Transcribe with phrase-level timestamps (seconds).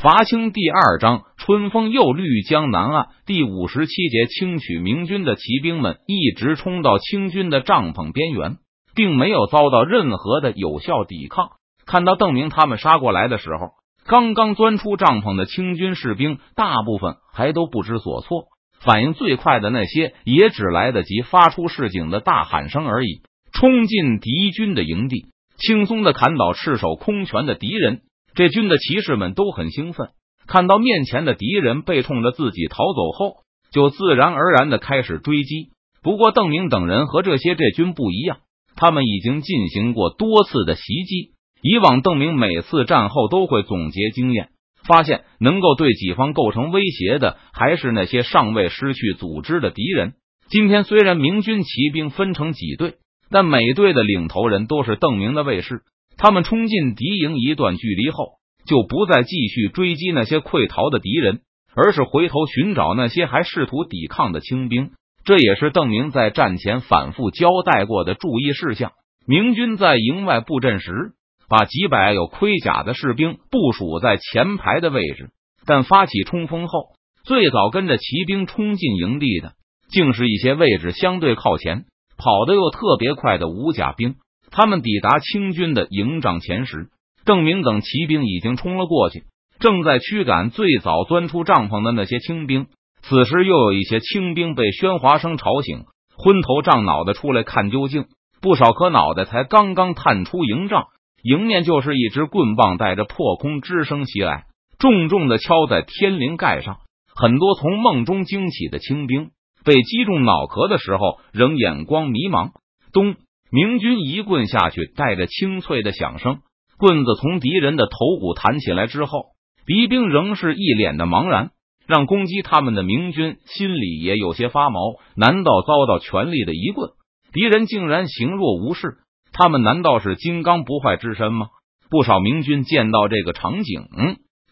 [0.00, 8.58] 伐清第二章，春风又绿江南岸第五十七节，清取明军的骑兵们一直冲到清军的帐篷边缘，
[8.94, 11.48] 并没有遭到任何的有效抵抗。
[11.84, 13.70] 看到邓明他们杀过来的时候，
[14.06, 18.44] 刚刚钻出帐篷的清军士兵大部分还都不知所措，
[18.78, 23.22] 反应最快的那些也只来得及发出示警的大喊声而已，
[23.52, 28.02] 冲进敌军的营地，轻松的砍倒赤手空拳的敌人。
[28.34, 30.10] 这军的骑士们都很兴奋，
[30.46, 33.42] 看到面前的敌人背冲着自己逃走后，
[33.72, 35.70] 就自然而然的开始追击。
[36.02, 38.38] 不过邓明等人和这些这军不一样，
[38.76, 41.32] 他们已经进行过多次的袭击。
[41.60, 44.50] 以往邓明每次战后都会总结经验，
[44.86, 50.14] 发现能够对己方构成威胁的，还是那些尚未失去组织的敌人。
[50.48, 52.94] 今天虽然明军骑兵分成几队，
[53.28, 55.82] 但每队的领头人都是邓明的卫士。
[56.18, 58.32] 他们冲进敌营一段距离后，
[58.66, 61.40] 就不再继续追击那些溃逃的敌人，
[61.74, 64.90] 而是回头寻找那些还试图抵抗的清兵。
[65.24, 68.92] 这也是邓明在战前反复交代过的注意事项。
[69.26, 71.12] 明军在营外布阵时，
[71.48, 75.30] 把几百有盔甲的士兵部署在前排的位置，
[75.66, 76.94] 但发起冲锋后，
[77.24, 79.52] 最早跟着骑兵冲进营地的，
[79.90, 81.84] 竟是一些位置相对靠前、
[82.16, 84.16] 跑得又特别快的武甲兵。
[84.50, 86.88] 他们抵达清军的营帐前时，
[87.24, 89.24] 邓明等骑兵已经冲了过去，
[89.60, 92.66] 正在驱赶最早钻出帐篷的那些清兵。
[93.02, 95.84] 此时，又有一些清兵被喧哗声吵醒，
[96.16, 98.06] 昏头胀脑的出来看究竟。
[98.40, 100.86] 不少颗脑袋才刚刚探出营帐，
[101.22, 104.44] 迎面就是一支棍棒带着破空之声袭来，
[104.78, 106.78] 重重的敲在天灵盖上。
[107.14, 109.30] 很多从梦中惊起的清兵
[109.64, 112.50] 被击中脑壳的时候，仍眼光迷茫。
[112.92, 113.16] 咚。
[113.50, 116.40] 明军一棍下去，带着清脆的响声，
[116.78, 119.26] 棍子从敌人的头骨弹起来之后，
[119.66, 121.50] 敌兵仍是一脸的茫然，
[121.86, 124.80] 让攻击他们的明军心里也有些发毛。
[125.16, 126.90] 难道遭到全力的一棍，
[127.32, 128.98] 敌人竟然行若无事？
[129.32, 131.48] 他们难道是金刚不坏之身吗？
[131.90, 133.88] 不少明军见到这个场景，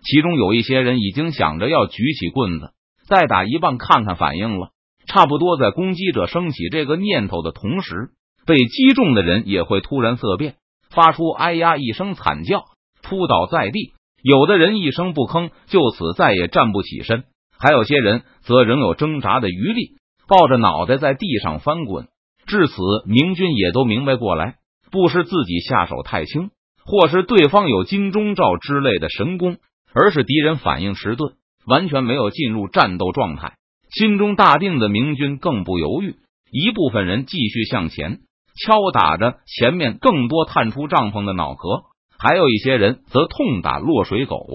[0.03, 2.71] 其中有一些人已经想着要举起棍子
[3.07, 4.71] 再打一棒看看反应了。
[5.07, 8.11] 差不多在攻击者升起这个念头的同时。
[8.47, 10.55] 被击中的人也会突然色变，
[10.91, 12.65] 发出哎呀一声惨叫，
[13.03, 13.93] 扑倒在地。
[14.23, 17.23] 有的人一声不吭，就此再也站不起身；
[17.59, 19.97] 还有些人则仍有挣扎的余力，
[20.29, 22.09] 抱着脑袋在地上翻滚。
[22.47, 22.75] 至此，
[23.07, 24.55] 明军也都明白过来，
[24.91, 26.51] 不是自己下手太轻，
[26.85, 29.59] 或是对方有金钟罩之类的神功，
[29.93, 31.35] 而是敌人反应迟钝，
[31.67, 33.55] 完全没有进入战斗状态。
[33.91, 36.17] 心中大定的明军更不犹豫，
[36.51, 38.21] 一部分人继续向前。
[38.57, 41.85] 敲打着前面更多探出帐篷的脑壳，
[42.19, 44.47] 还有一些人则痛打落水狗，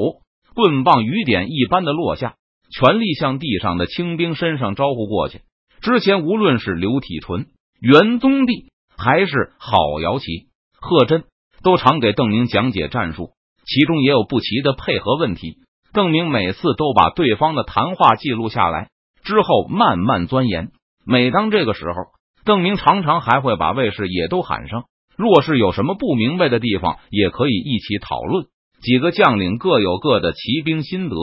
[0.56, 2.34] 棍棒雨点一般的落下，
[2.72, 5.42] 全力向地上的清兵身上招呼过去。
[5.82, 7.46] 之前无论是刘体纯、
[7.80, 10.48] 袁宗帝，还是郝瑶琪、
[10.80, 11.26] 贺真，
[11.64, 13.32] 都常给邓明讲解战术，
[13.66, 15.58] 其中也有不齐的配合问题。
[15.94, 18.90] 邓明每次都把对方的谈话记录下来，
[19.24, 20.72] 之后慢慢钻研。
[21.06, 22.20] 每当这个时候。
[22.46, 24.86] 邓明常常还会把卫士也都喊上，
[25.18, 28.46] 若是有什么不明白的地方，也可以一起讨论。
[28.82, 31.16] 几个将领各有各的骑兵心得，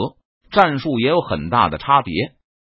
[0.51, 2.13] 战术也有很大的差别，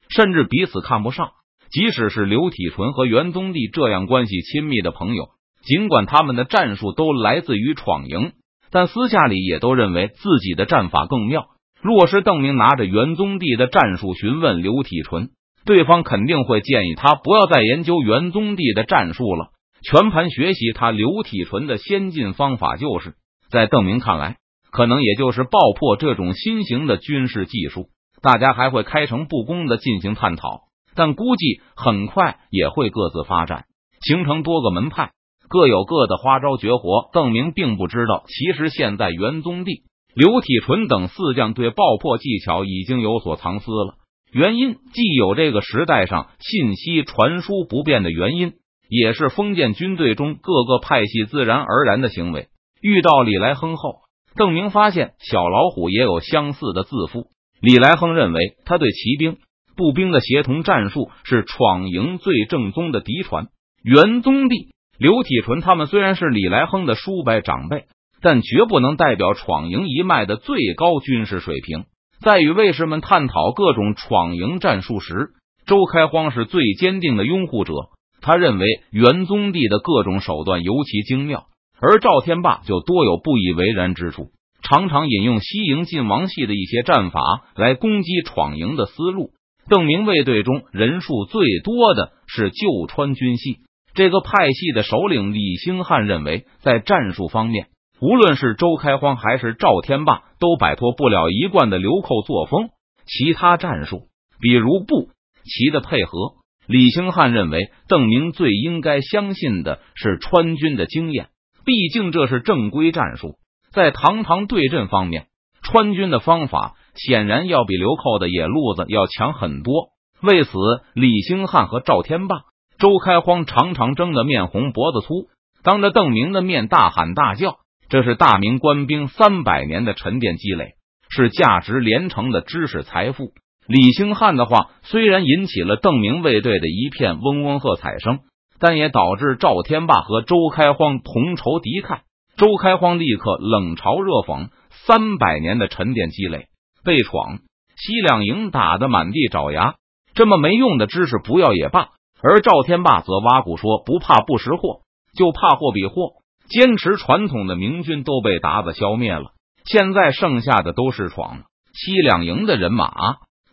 [0.08, 1.30] 甚至彼此看不上。
[1.70, 5.28] 即使是刘体纯和袁宗帝这样关系亲密的朋友，
[5.62, 8.32] 尽管他们的战术都来自于闯营，
[8.70, 11.46] 但私下里也都认为自己的战法更妙。
[11.80, 15.28] 若是邓明拿着袁宗帝的战术询问刘体纯，
[15.64, 19.50] 对方肯定会建议他不要再研究元宗帝的战术了，
[19.82, 22.76] 全盘学习他刘体纯的先进方法。
[22.76, 23.14] 就是
[23.50, 24.36] 在邓明看来，
[24.70, 27.88] 可能也就是爆破这种新型的军事技术，
[28.22, 30.62] 大家还会开诚布公的进行探讨，
[30.94, 33.66] 但估计很快也会各自发展，
[34.00, 35.10] 形成多个门派，
[35.48, 37.10] 各有各的花招绝活。
[37.12, 39.82] 邓明并不知道，其实现在元宗帝、
[40.14, 43.94] 刘体纯等四将对爆破技巧已经有所藏私了。
[44.32, 48.52] 原因既有这个时代上信息传输不便的原因，
[48.88, 52.48] 也是封建军队中各个派系自然而然的行为。
[52.80, 54.00] 遇到李来亨后，
[54.36, 57.28] 邓明发现小老虎也有相似的自负。
[57.60, 59.38] 李来亨认为，他对骑兵、
[59.76, 63.46] 步兵的协同战术是闯营最正宗的嫡传。
[63.82, 67.86] 元宗帝、刘体纯他们虽然是李来亨的叔伯长辈，
[68.20, 71.86] 但绝不能代表闯营一脉的最高军事水平。
[72.20, 75.30] 在与卫士们探讨各种闯营战术时，
[75.66, 77.74] 周开荒是最坚定的拥护者。
[78.20, 81.44] 他认为元宗帝的各种手段尤其精妙，
[81.80, 84.30] 而赵天霸就多有不以为然之处。
[84.60, 87.20] 常常引用西营晋王系的一些战法
[87.54, 89.30] 来攻击闯营的思路。
[89.68, 93.58] 邓明卫队中人数最多的是旧川军系，
[93.94, 97.68] 这个派系的首领李兴汉认为，在战术方面，
[98.00, 102.70] 无论是周开荒还是赵天霸，都摆脱不了一贯的流寇作风。
[103.06, 104.08] 其他战术，
[104.40, 105.08] 比如步
[105.44, 106.34] 骑的配合，
[106.66, 111.28] 李兴汉认为邓明最应该相信的是川军的经验，
[111.64, 113.36] 毕竟这是正规战术。
[113.72, 115.26] 在堂堂对阵方面，
[115.62, 116.74] 川军的方法。
[117.00, 119.90] 显然要比流寇的野路子要强很多。
[120.20, 120.50] 为此，
[120.94, 122.40] 李兴汉和赵天霸、
[122.76, 125.28] 周开荒常常争得面红脖子粗，
[125.62, 127.58] 当着邓明的面大喊大叫。
[127.88, 130.74] 这是大明官兵三百年的沉淀积累，
[131.08, 133.32] 是价值连城的知识财富。
[133.66, 138.20] 李兴汉的话虽然引起了邓明卫队的一片嗡嗡喝彩声，
[138.58, 142.00] 但也导致赵天霸和周开荒同仇敌忾。
[142.36, 146.46] 周开荒立刻冷嘲热讽：三百年的沉淀积累。
[146.84, 147.38] 被闯
[147.76, 149.76] 西两营打得满地找牙，
[150.14, 151.88] 这么没用的知识不要也罢。
[152.22, 154.80] 而赵天霸则挖苦说：“不怕不识货，
[155.16, 156.17] 就怕货比货。
[156.48, 159.32] 坚持传统的明军都被鞑子消灭了，
[159.64, 161.42] 现在剩下的都是闯
[161.74, 162.92] 西两营的人马。”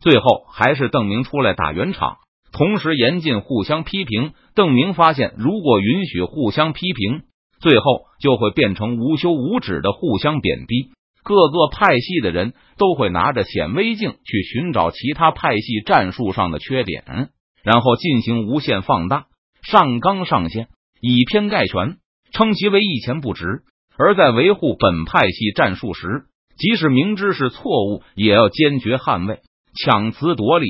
[0.01, 2.17] 最后还是邓明出来打圆场，
[2.51, 4.33] 同时严禁互相批评。
[4.53, 7.23] 邓明发现，如果允许互相批评，
[7.59, 10.91] 最后就会变成无休无止的互相贬低。
[11.23, 17.29] 各个派系的人都会拿着显微镜去寻找其他派系战术上的缺点，
[17.63, 19.25] 然后进行无限放大、
[19.63, 20.67] 上纲上线，
[21.01, 21.97] 以偏概全，
[22.35, 23.63] 称其为一钱不值。
[23.97, 26.25] 而在维护本派系战术时，
[26.57, 29.39] 即使明知是错误，也要坚决捍卫，
[29.83, 30.67] 强词夺理，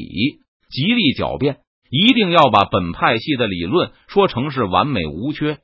[0.69, 1.57] 极力狡辩，
[1.89, 5.57] 一定要把本派系的理论说成是完美无缺。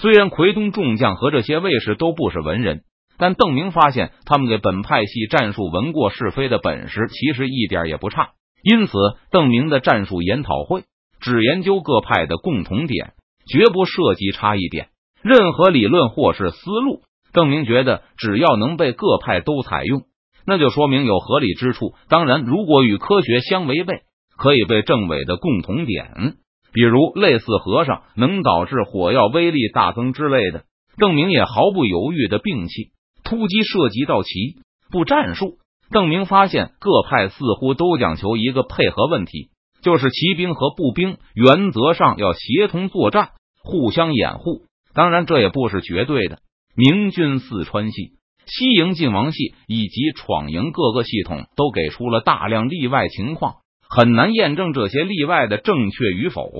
[0.00, 2.82] 虽然奎东众将和这些卫士都不是文人。
[3.18, 8.32] 但邓明发现，他们给本派系战术闻过是非的本事其实一点也不差。
[8.62, 8.92] 因此，
[9.30, 10.84] 邓明的战术研讨会
[11.18, 13.14] 只研究各派的共同点，
[13.50, 14.88] 绝不涉及差异点。
[15.22, 17.02] 任何理论或是思路，
[17.32, 20.02] 邓明觉得只要能被各派都采用，
[20.46, 21.94] 那就说明有合理之处。
[22.08, 24.02] 当然，如果与科学相违背，
[24.36, 26.34] 可以被政委的共同点，
[26.72, 30.64] 比如类似和尚能导致火药威力大增之类的，
[30.98, 32.92] 邓明也毫不犹豫的摒弃。
[33.24, 34.60] 突击涉及到骑
[34.90, 35.58] 步战术，
[35.90, 39.48] 邓明发现各派似乎都讲求一个配合问题，
[39.82, 43.30] 就是骑兵和步兵原则上要协同作战，
[43.64, 44.65] 互相掩护。
[44.96, 46.38] 当然，这也不是绝对的。
[46.74, 48.14] 明军四川系、
[48.46, 53.56] 西营晋王系以及闯营各个系统都给出了大量例外情况，
[53.88, 56.50] 很难验证这些例外的正确与否。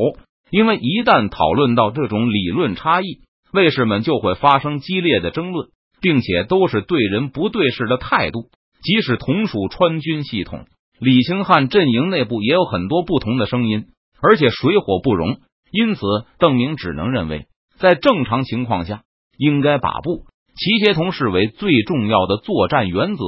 [0.50, 3.22] 因为一旦讨论到这种理论差异，
[3.52, 5.68] 卫士们就会发生激烈的争论。
[5.98, 8.50] 并且都是对人不对事的态度，
[8.82, 10.66] 即使同属川军系统，
[11.00, 13.86] 李兴汉阵营内部也有很多不同的声音，
[14.20, 15.38] 而且水火不容。
[15.72, 16.02] 因此，
[16.38, 17.46] 邓明只能认为，
[17.78, 19.02] 在正常情况下，
[19.38, 20.24] 应该把步
[20.54, 23.22] 骑协同视为最重要的作战原则，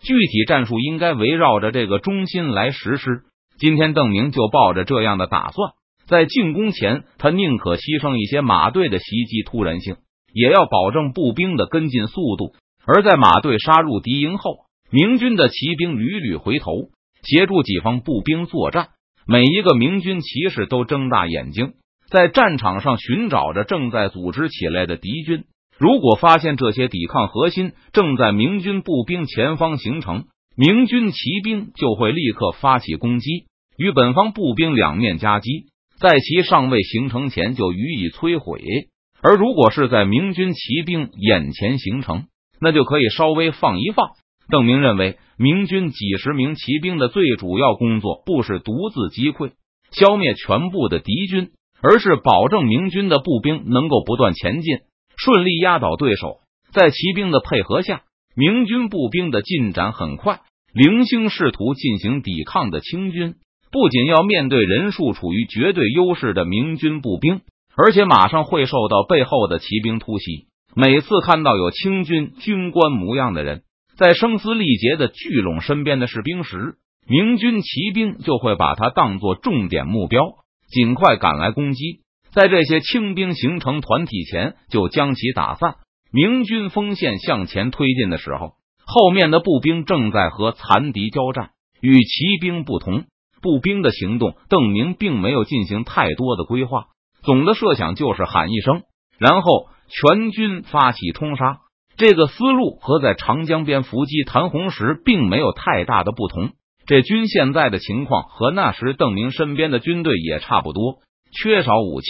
[0.00, 3.22] 具体战术应该围绕着这个中心来实施。
[3.58, 5.72] 今天，邓明就抱着这样的打算，
[6.06, 9.96] 在进攻前，他宁可牺牲一些马队的袭击突然性。
[10.34, 12.54] 也要保证步兵的跟进速度，
[12.86, 14.60] 而在马队杀入敌营后，
[14.90, 16.72] 明军的骑兵屡屡回头
[17.22, 18.88] 协助己方步兵作战。
[19.26, 21.74] 每一个明军骑士都睁大眼睛，
[22.12, 25.44] 在战场上寻找着正在组织起来的敌军。
[25.78, 33.46] 如果发现这些抵抗核心正在明军步兵前方形成，明军骑兵就会立刻发起攻击，
[33.78, 38.60] 与本方步兵两面夹击，在其尚未形成前就予以摧毁。
[39.22, 42.26] 而如果是在明军骑兵眼前形成，
[42.60, 44.10] 那就可以稍微放一放。
[44.50, 49.52] 邓明认为，明军几十名骑兵的最主要工作不是独自击溃、
[49.92, 51.52] 消灭全部的敌军，
[51.82, 54.78] 而是保证明军的步兵能够不断前进，
[55.16, 56.38] 顺利压倒对手。
[56.72, 58.02] 在骑兵的配合下，
[58.34, 60.40] 明军步兵的进展很快。
[60.72, 63.34] 零星试图进行抵抗的清军，
[63.70, 67.40] 不仅要面对人数处于绝对优势的明军步兵。
[67.74, 70.46] 而且马上会受到背后的骑兵突袭。
[70.74, 73.62] 每次看到有清军军官模样的人
[73.96, 80.36] 在声嘶力竭的聚拢身边的士兵时，明军骑兵就会把他当作重点目标，
[80.72, 82.00] 尽快赶来攻击。
[82.32, 85.76] 在这些清兵形成团体前，就将其打散。
[86.10, 91.50] 明军锋线向前推进的时候，后面的步兵正在和残敌交战。
[91.80, 93.04] 与骑兵不同，
[93.42, 96.84] 步兵的行动，邓明并没有进行太多的规划。
[97.22, 98.82] 总的设想就是喊一声，
[99.18, 101.58] 然后全军发起冲杀。
[101.96, 106.52] 这个思路和在长江边伏击谭红时并没有太大的不同。
[106.86, 110.98] 这军现在的情况和那时邓明身边的军队也差不多，
[111.32, 112.08] 缺少武器、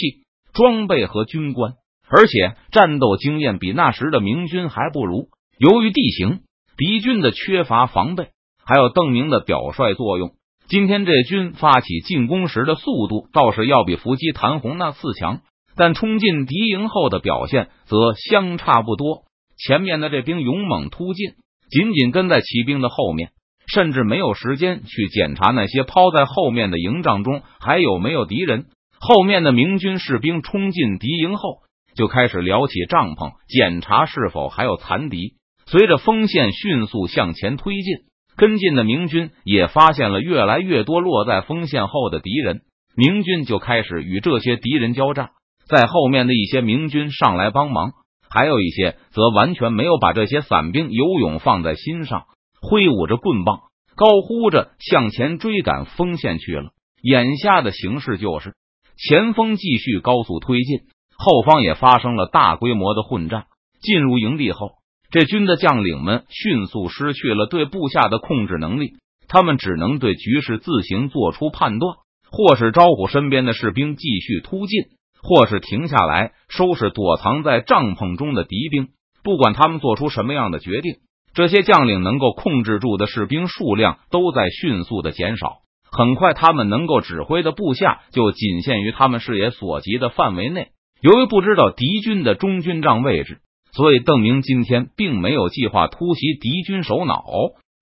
[0.54, 1.74] 装备和军官，
[2.08, 5.28] 而且战斗经验比那时的明军还不如。
[5.58, 6.40] 由于地形、
[6.76, 8.28] 敌军的缺乏防备，
[8.64, 10.32] 还有邓明的表率作用，
[10.68, 15.42] 今天这军发起进攻时的速度倒是要比伏击谭红那次强，
[15.76, 19.24] 但冲进敌营后的表现则相差不多。
[19.58, 21.34] 前面的这兵勇猛突进，
[21.70, 23.30] 紧紧跟在骑兵的后面。
[23.66, 28.66] 甚至没有时间去检查那些抛在后面的营帐中还有没有敌人。
[28.98, 31.58] 后面的明军士兵冲进敌营后，
[31.96, 35.34] 就开始撩起帐篷，检查是否还有残敌。
[35.66, 37.96] 随着锋线迅速向前推进，
[38.36, 42.60] 跟进的明军也发现了越来越多落在锋线后的敌人。
[42.96, 45.30] 明军就开始与这些敌人交战。
[45.66, 47.92] 在后面的一些明军上来帮忙，
[48.28, 52.24] 还有一些则完全没有把这些散兵游勇放在心上。
[52.62, 53.60] 挥舞着棍棒，
[53.96, 56.70] 高呼着向前追赶锋线去了。
[57.02, 58.54] 眼下的形势就是
[58.96, 60.82] 前锋继续高速推进，
[61.16, 63.46] 后方也发生了大规模的混战。
[63.80, 64.70] 进入营地后，
[65.10, 68.92] 这军的将领们迅速失去了对部下的控制能力，
[69.26, 71.96] 他们只能对局势自行做出判断，
[72.30, 74.84] 或是招呼身边的士兵继续突进，
[75.20, 78.90] 或是停下来收拾躲藏在帐篷中的敌兵。
[79.24, 80.98] 不管他们做出什么样的决定。
[81.34, 85.58] 这些将领能够控制住的士兵数量都在迅速的减少，
[85.90, 90.68] 很快他们能够指挥的部下就仅限于他们视野所及的范围内。
[91.00, 93.38] 由于不知道敌军的中军帐位置，
[93.72, 97.24] 所以邓明今天并没有计划突袭敌军首脑。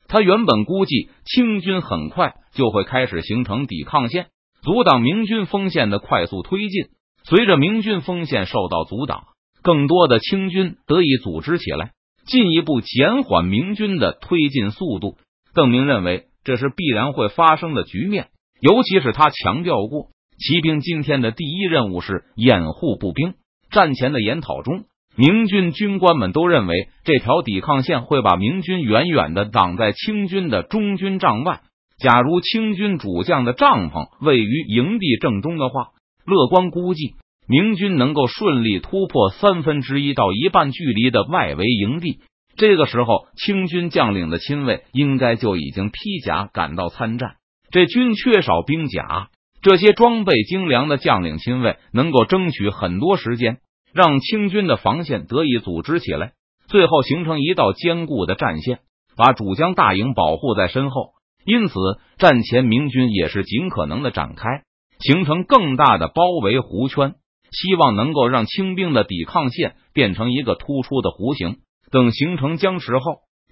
[0.07, 4.26] 他原本估计清军很快就会开始形成抵抗线，
[4.62, 6.87] 阻挡明军锋线的快速推进。
[7.25, 9.25] 随着明军锋线受到阻挡，
[9.62, 11.90] 更多的清军得以组织起来。
[12.26, 15.16] 进一步减缓明军的推进速度，
[15.54, 18.28] 邓明认为这是必然会发生的局面。
[18.60, 20.08] 尤其是他强调过，
[20.38, 23.34] 骑兵今天的第一任务是掩护步兵。
[23.70, 24.84] 战前的研讨中，
[25.16, 31.60] 明军军官们都认为这条抵抗线会把明军远远的挡在清军的中军帐外。
[31.98, 35.88] 假如清军主将的帐篷位于营地正中的话，
[36.24, 37.14] 乐观估计。
[37.50, 42.21] 明军能够顺利突破三分之一到一半距离的外围营地，
[42.57, 47.38] 这个时候清军将领的亲卫应该就已经披甲赶到参战。
[47.73, 49.30] 这军缺少兵甲，
[49.62, 53.59] 这些装备精良的将领亲卫能够争取很多时间，
[53.92, 56.35] 让清军的防线得以组织起来，
[56.69, 58.78] 最后形成一道坚固的战线，
[59.16, 61.14] 把主将大营保护在身后。
[61.45, 61.75] 因此，
[62.16, 64.62] 战前明军也是尽可能的展开，
[65.00, 67.14] 形成更大的包围弧圈。
[67.50, 71.59] 希望能够让清兵的抵抗线变成一个突出的弧形。
[71.90, 73.02] 等形成僵持后，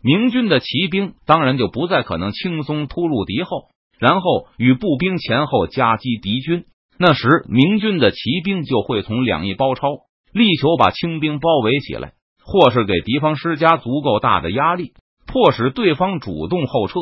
[0.02, 6.64] 明军的骑兵当然就不再可能轻松突入敌后，然后与步兵前后夹击敌军。
[6.98, 9.88] 那时，明军的骑兵就会从两翼包抄，
[10.32, 12.12] 力求把清兵包围起来，
[12.44, 14.92] 或是给敌方施加足够大的压力，
[15.26, 16.94] 迫使对方主动后撤，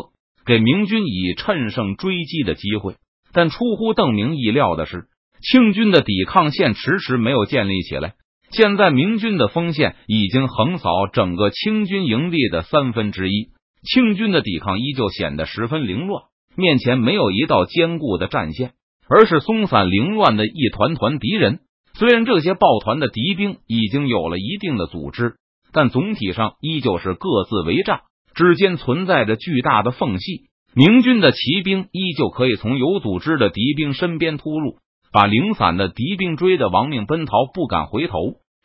[0.47, 2.95] 给明军以趁胜追击的机会。
[3.33, 5.05] 但出乎邓明意料的是。
[5.49, 8.15] 清军的抵抗线迟迟没有建立起来。
[8.51, 13.51] 现在明军的锋线已经横扫整个清军营地的三分之一，
[13.85, 16.25] 清军的抵抗依旧显得十分凌乱。
[16.57, 18.73] 面前没有一道坚固的战线，
[19.09, 21.61] 而是松散凌乱的一团团敌人。
[21.95, 25.35] 虽然这些抱团的敌兵已经有了一定的组织，
[25.73, 28.01] 但总体上依旧是各自为战，
[28.35, 30.49] 之间存在着巨大的缝隙。
[30.75, 34.79] 明军的骑兵依旧可以从有组织的敌兵身边突入。
[35.13, 38.17] 把零散的敌兵追得亡命奔逃，不敢回头，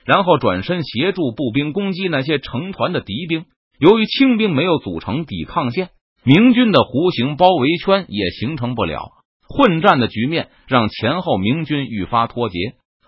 [0.05, 3.45] 然后转身协助步兵攻击那些成团的敌兵。
[3.79, 5.89] 由于清兵没有组成抵抗线，
[6.23, 9.09] 明军的弧形包围圈也形成不了。
[9.47, 12.57] 混战的局面让前后明军愈发脱节。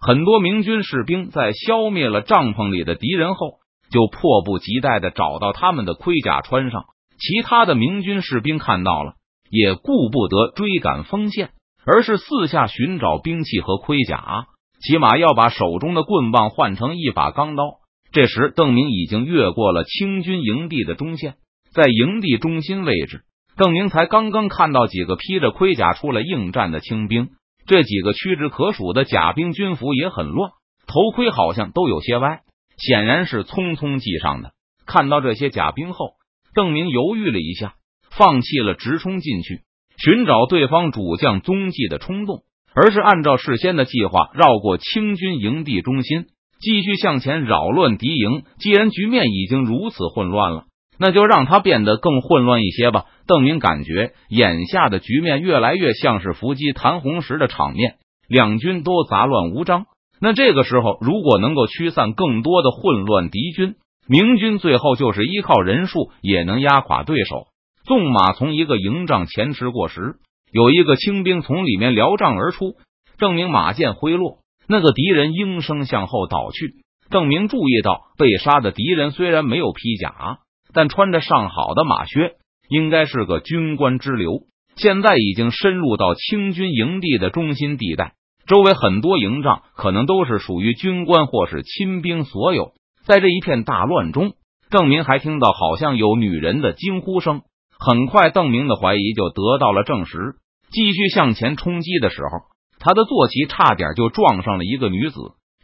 [0.02, 3.60] 很多明军士兵在消灭了帐篷里的敌人后，
[3.90, 6.86] 就迫不及待的找到他们的盔甲穿上。
[7.18, 9.14] 其他的明军士兵看到了，
[9.50, 11.52] 也顾不得追赶锋线。
[11.86, 14.48] 而是四下寻找兵器和盔甲，
[14.82, 17.64] 起码要把手中的棍棒换成一把钢刀。
[18.12, 21.36] 这时，邓明已经越过了清军营地的中线，
[21.74, 23.24] 在营地中心位置，
[23.58, 27.30] 邓明才刚刚看到几个披着盔甲出来应战的清兵。
[27.66, 30.52] 这几个屈指可数的甲兵军服也很乱，
[30.86, 32.42] 头盔好像都有些歪，
[32.78, 34.52] 显然是匆匆系上的。
[34.86, 36.16] 看到这些甲兵后，
[36.54, 37.76] 邓明犹豫了一下，
[38.12, 39.62] 放弃了直冲进去。
[40.04, 42.42] 寻找对方主将踪迹的冲动，
[42.76, 46.26] 而是按照事先的计划绕过清军营地中心，
[46.60, 48.44] 继续向前扰乱敌营。
[48.60, 50.66] 既然局面已经如此混乱了，
[51.00, 53.06] 那就让它变得更混乱一些吧。
[53.28, 57.96] 邓明感觉眼下的局面越来越像是伏击谭红石的场面，
[58.28, 59.86] 两军都杂乱无章。
[60.20, 63.76] 那这个时候，如果能够驱散更多的混乱敌军，
[64.10, 67.48] 明军最后就是依靠人数也能压垮对手。
[67.86, 70.16] 纵马从一个营帐前驰过时，
[70.52, 72.76] 有一个清兵从里面撩帐而出。
[73.18, 74.40] 邓明马剑挥落。
[74.68, 76.76] 那个敌人应声向后倒去。
[77.10, 80.40] 邓明注意到，被杀的敌人虽然没有披甲，
[80.74, 82.36] 但穿着上好的马靴，
[82.70, 84.44] 应该是个军官之流。
[84.78, 88.14] 现在已经深入到清军营地的中心地带，
[88.48, 92.72] 周围很多营帐可能都是属于军官或是亲兵所有。
[93.04, 94.32] 在这一片大乱中，
[94.70, 97.42] 邓明还听到好像有女人的惊呼声。
[97.80, 100.36] 很快，邓明的怀疑就得到了证实。
[100.72, 102.54] 继续向前冲击的时候。
[102.80, 105.16] 他的坐骑差点就撞上了一个女子，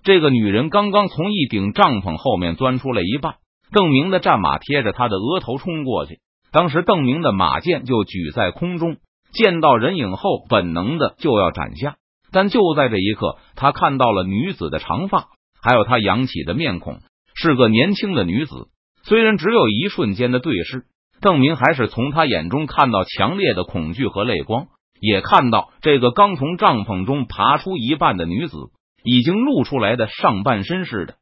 [0.05, 3.35] 这个女人刚刚从一顶帐篷后面钻出来一半，
[3.73, 6.19] 邓明的战马贴着他的额头冲过去，
[6.53, 8.95] 当时邓明的马剑就举在空中，
[9.33, 11.97] 见到人影后本能的就要斩下，
[12.31, 15.27] 但就在这一刻，他看到了女子的长发，
[15.61, 16.99] 还有她扬起的面孔，
[17.35, 18.69] 是个年轻的女子。
[19.03, 20.85] 虽然只有一瞬间的对视，
[21.21, 24.67] 邓明还是从他眼中看到强烈的恐惧和泪光。
[25.01, 28.57] 也看到这个刚从帐篷中爬出一半的女子，
[29.01, 31.15] 已经露出来的上半身似的。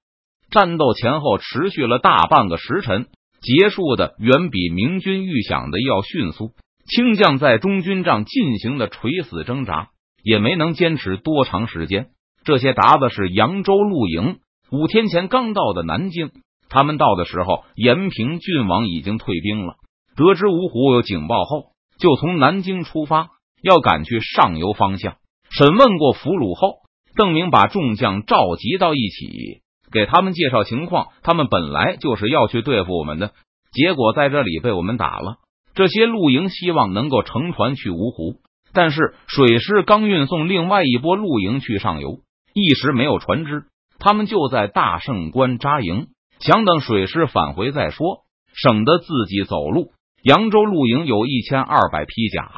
[0.50, 3.06] 战斗前后持续了大半个时辰，
[3.40, 6.54] 结束的远比明军预想的要迅速。
[6.90, 9.90] 清将在中军帐进行的垂死挣扎，
[10.24, 12.08] 也没能坚持多长时间。
[12.44, 14.38] 这些鞑子是扬州露营，
[14.72, 16.32] 五天前刚到的南京。
[16.70, 19.76] 他们到的时候，延平郡王已经退兵了。
[20.18, 23.30] 得知芜湖有警报后，就从南京出发。
[23.64, 25.16] 要赶去上游方向
[25.50, 26.76] 审问过俘虏后，
[27.16, 31.08] 邓明把众将召集到一起，给他们介绍情况。
[31.24, 33.32] 他们本来就是要去对付我们的，
[33.72, 35.38] 结果在这里被我们打了。
[35.74, 38.42] 这些露营希望能够乘船去芜湖，
[38.74, 42.20] 但是水师刚运送另外一波露营去上游，
[42.54, 43.64] 一时没有船只，
[43.98, 48.20] 他们就在大胜关扎营，想等水师返回再说，
[48.54, 49.92] 省得自己走路。
[50.28, 52.52] 扬州露营有一千二百匹甲。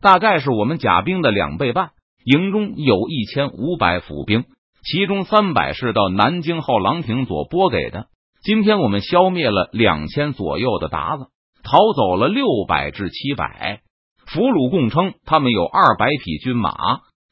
[0.00, 1.90] 大概是我们甲兵的两倍半，
[2.24, 4.44] 营中有一千五百府兵，
[4.84, 8.06] 其中三百是到南京后郎廷佐拨给的。
[8.44, 11.26] 今天我们消灭了两千左右的鞑子，
[11.64, 13.80] 逃走了六百至七百
[14.28, 16.70] 俘虏，共称他们有二百匹军马，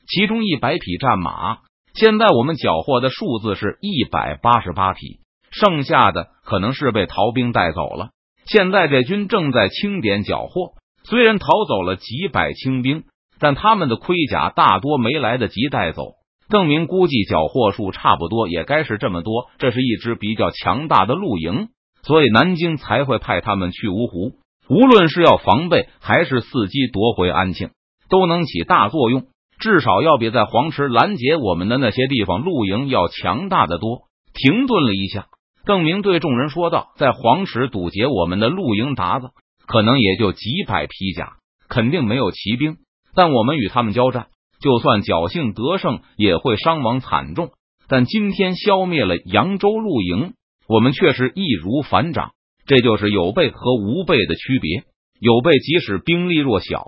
[0.08, 1.58] 其中一百匹战马。
[1.94, 5.20] 现在我们缴获的数字是一百八十八匹，
[5.52, 8.08] 剩下的可能是被逃兵带走了。
[8.46, 10.72] 现在这军正在清点缴获。
[11.04, 13.04] 虽然逃走了几百清兵，
[13.38, 16.02] 但他们的盔甲大多没来得及带走。
[16.48, 19.46] 邓明估计缴获数差不多也该是这么多。
[19.58, 21.68] 这是一支比较强大的露营，
[22.02, 24.38] 所以南京才会派他们去芜湖。
[24.68, 27.70] 无论是要防备，还是伺机夺回安庆，
[28.08, 29.26] 都能起大作用。
[29.58, 34.02] 至少要比在黄池拦截我们的那些地方露营要强大的多。
[34.34, 35.26] 停顿了一下，
[35.66, 39.30] 邓明对众人说道：“在黄池堵截我们的露营鞑子。”
[39.66, 42.76] 可能也就几百披甲，肯定没有骑兵。
[43.16, 44.28] 但我们与他们交战，
[44.60, 47.50] 就算侥幸得胜，也会伤亡惨重。
[47.88, 50.34] 但今天消灭了扬州露营，
[50.68, 52.30] 我们却是易如反掌。
[52.64, 54.84] 这就是有备和无备的区别。
[55.18, 56.86] 有备即使兵力弱小，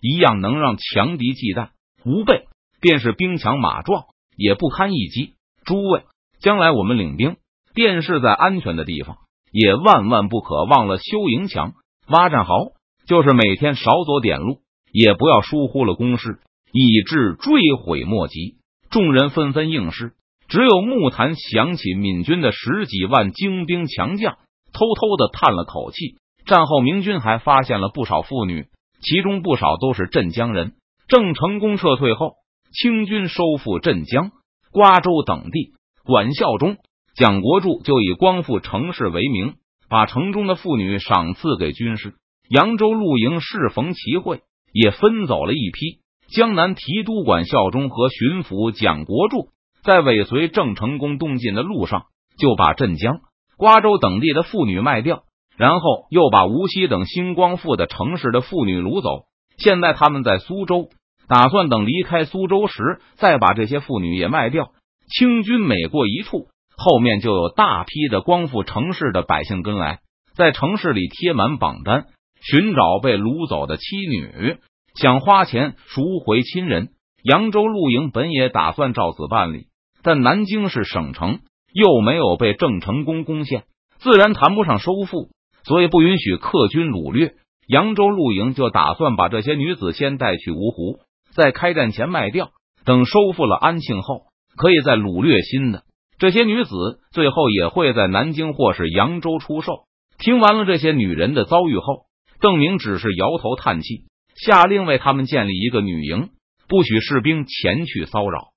[0.00, 1.68] 一样能让强敌忌惮；
[2.06, 2.44] 无备
[2.80, 5.34] 便是兵强马壮，也不堪一击。
[5.66, 6.04] 诸位，
[6.40, 7.36] 将来我们领兵，
[7.74, 9.18] 便是在安全的地方，
[9.50, 11.72] 也万万不可忘了修营墙。
[12.06, 12.72] 挖战壕，
[13.06, 14.58] 就是每天少走点路，
[14.92, 16.38] 也不要疏忽了攻势，
[16.70, 18.56] 以致追悔莫及。
[18.90, 20.12] 众人纷纷应是，
[20.48, 24.34] 只有木坛想起闽军的十几万精兵强将，
[24.72, 26.16] 偷偷的叹了口气。
[26.46, 28.66] 战后，明军还发现了不少妇女，
[29.00, 30.74] 其中不少都是镇江人。
[31.08, 32.34] 郑成功撤退后，
[32.72, 34.30] 清军收复镇江、
[34.70, 35.72] 瓜州等地，
[36.04, 36.76] 管孝忠、
[37.16, 39.54] 蒋国柱就以光复城市为名。
[39.86, 42.14] 把城中的妇女赏赐给军士。
[42.48, 44.40] 扬州露营适逢其会，
[44.72, 46.00] 也分走了一批。
[46.34, 49.50] 江南提督管孝忠和巡抚蒋国柱
[49.84, 52.06] 在尾随郑成功东进的路上，
[52.38, 53.20] 就把镇江、
[53.56, 55.22] 瓜州等地的妇女卖掉，
[55.56, 59.26] 然后又把无锡等新光复的城市的妇女掳走。
[59.58, 60.88] 现在他们在苏州，
[61.28, 64.72] 打算等离开苏州时，再把这些妇女也卖掉。
[65.06, 66.48] 清军每过一处。
[66.76, 70.00] 后面就有大批的光复城市的百姓跟来，
[70.34, 72.06] 在城市里贴满榜单，
[72.40, 74.58] 寻找被掳走的妻女，
[74.94, 76.90] 想花钱赎回亲人。
[77.22, 79.68] 扬州露营本也打算照此办理，
[80.02, 81.38] 但南京是省城，
[81.72, 83.64] 又没有被郑成功攻陷，
[83.96, 85.30] 自然谈不上收复，
[85.62, 87.32] 所以不允许客军掳掠。
[87.66, 91.00] 扬州陆营就打算把这些女子先带去芜湖，
[91.34, 92.50] 在开战前卖掉，
[92.84, 95.84] 等收复了安庆后，可以再掳掠新的。
[96.24, 96.70] 这些女子
[97.12, 99.80] 最后也会在南京或是扬州出售。
[100.18, 102.06] 听完了这些女人的遭遇后，
[102.40, 106.30] 邓明只是摇头叹气，下令为他们建立一个女营，
[106.66, 108.53] 不许士兵前去骚扰。